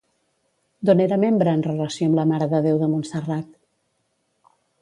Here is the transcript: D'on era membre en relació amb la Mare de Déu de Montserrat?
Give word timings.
D'on 0.89 1.03
era 1.05 1.19
membre 1.25 1.53
en 1.57 1.61
relació 1.67 2.09
amb 2.09 2.19
la 2.21 2.25
Mare 2.31 2.49
de 2.55 2.63
Déu 2.69 2.81
de 2.85 2.91
Montserrat? 2.95 3.55